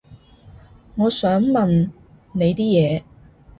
[0.95, 1.91] 我想問
[2.33, 3.03] 你啲嘢